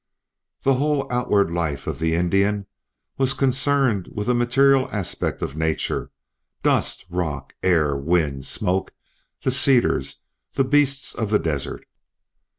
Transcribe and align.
The 0.63 0.73
whole 0.81 1.05
outward 1.11 1.51
life 1.51 1.85
of 1.85 1.99
the 1.99 2.15
Indian 2.15 2.65
was 3.19 3.35
concerned 3.35 4.09
with 4.11 4.25
the 4.25 4.33
material 4.33 4.89
aspect 4.91 5.43
of 5.43 5.55
Nature 5.55 6.09
dust, 6.63 7.05
rock, 7.07 7.53
air, 7.61 7.95
wind, 7.95 8.47
smoke, 8.47 8.95
the 9.43 9.51
cedars, 9.51 10.23
the 10.53 10.63
beasts 10.63 11.13
of 11.13 11.29
the 11.29 11.37
desert. 11.37 11.85